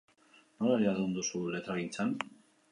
[0.61, 2.19] Nola jardun duzu letragintzan?